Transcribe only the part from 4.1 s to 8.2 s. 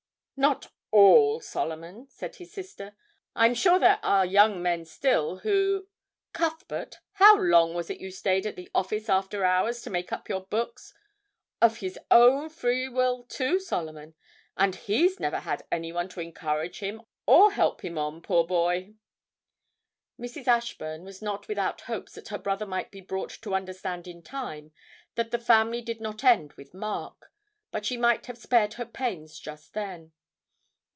young men still who Cuthbert, how long was it you